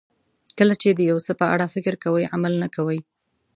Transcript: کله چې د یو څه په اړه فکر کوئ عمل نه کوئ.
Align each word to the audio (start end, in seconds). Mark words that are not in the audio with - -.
کله 0.57 0.73
چې 0.81 0.89
د 0.93 0.99
یو 1.09 1.17
څه 1.25 1.33
په 1.39 1.45
اړه 1.53 1.71
فکر 1.75 1.93
کوئ 2.03 2.23
عمل 2.35 2.53
نه 2.63 2.67
کوئ. 2.75 2.99